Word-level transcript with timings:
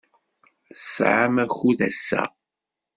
Tesɛam 0.67 1.35
akud 1.43 1.79
ass-a? 1.89 2.23